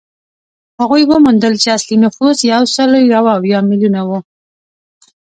هغوی 0.79 1.03
وموندل 1.07 1.53
چې 1.61 1.67
اصلي 1.77 1.97
نفوس 2.05 2.37
یو 2.53 2.63
سل 2.75 2.89
یو 3.13 3.25
اویا 3.37 3.59
میلیونه 3.69 4.01
و 4.07 4.11